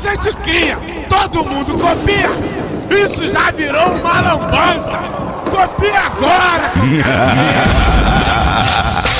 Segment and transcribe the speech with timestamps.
[0.00, 0.78] gente cria,
[1.08, 2.30] todo mundo copia.
[2.90, 4.98] Isso já virou uma lambança.
[5.50, 6.72] Copia agora!
[9.04, 9.19] eu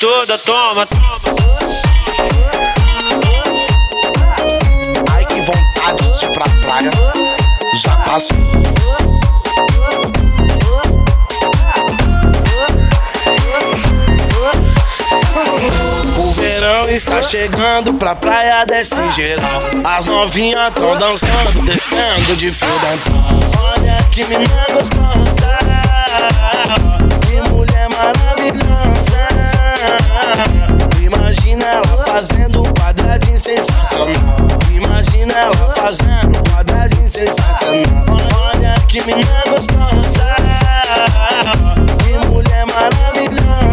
[0.00, 0.86] toda, toma.
[5.12, 6.90] Ai que vontade de ir pra praia
[7.74, 8.36] Já passou
[16.16, 19.60] O verão está chegando pra praia desse geral.
[19.84, 22.68] As novinhas tão dançando, descendo de fio.
[23.60, 25.58] Olha que menina gostosa,
[27.26, 29.37] que mulher maravilhosa.
[31.02, 34.36] Imagina ela fazendo um quadradinho sensacional.
[34.74, 38.04] Imagina ela fazendo um quadradinho sensacional.
[38.54, 40.36] Olha que menina gostosa,
[41.98, 43.67] que mulher maravilhosa.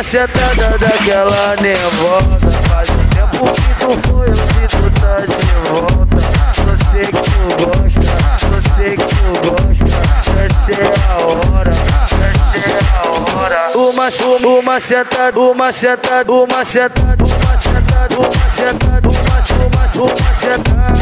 [0.00, 2.50] Uma sentada daquela nervosa.
[2.68, 6.16] Faz um tempo que tu foi, eu vi tu tá de volta.
[6.66, 8.08] Eu sei que tu gosta,
[8.46, 10.00] eu sei que tu gosta.
[10.42, 13.60] Essa é a hora, essa é a hora.
[13.76, 20.16] Uma, uma, uma sentada, uma sentada, uma sentada Uma sentada, uma sentada, uma, uma, uma
[20.40, 20.99] sentada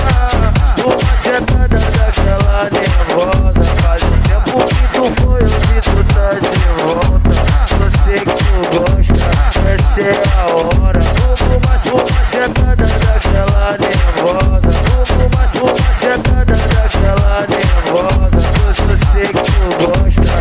[10.01, 11.01] a hora.
[11.49, 13.69] Uma, uma sentada daquela
[17.47, 18.29] daquela
[19.27, 20.39] que tu gosta.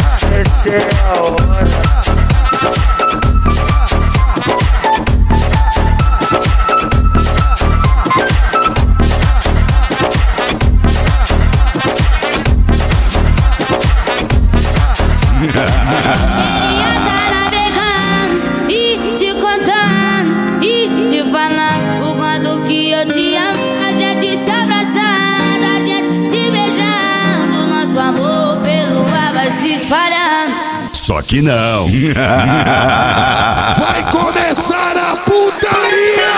[31.08, 31.88] Só que não.
[33.80, 36.34] Vai começar a putaria!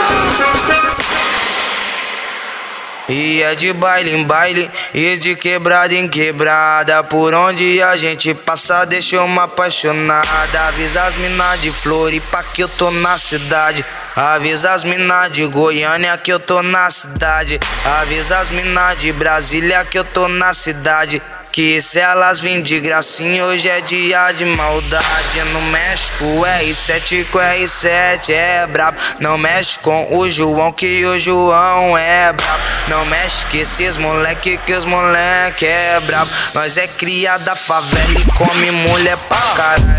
[3.10, 7.04] E é de baile em baile e de quebrada em quebrada.
[7.04, 10.68] Por onde a gente passa, deixa uma apaixonada.
[10.68, 13.84] Avisa as minas de Floripa que eu tô na cidade.
[14.16, 17.60] Avisa as minas de Goiânia que eu tô na cidade.
[18.02, 21.20] Avisa as minas de Brasília que eu tô na cidade.
[21.52, 25.44] Que se elas vêm de gracinha, hoje é dia de maldade.
[25.52, 26.26] No México,
[26.62, 28.98] R7 com R7 é brabo.
[29.20, 32.64] Não mexe com o João, que o João é brabo.
[32.88, 36.32] Não mexe com esses moleque, que os moleque é brabo.
[36.54, 39.99] Nós é cria da favela e come mulher pra caralho.